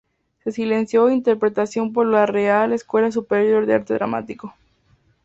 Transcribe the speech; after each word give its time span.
Se 0.43 0.49
licenció 0.65 1.07
en 1.07 1.13
Interpretación 1.17 1.93
por 1.93 2.07
la 2.07 2.25
Real 2.25 2.73
Escuela 2.73 3.11
Superior 3.11 3.67
de 3.67 3.75
Arte 3.75 3.93
Dramático. 3.93 4.55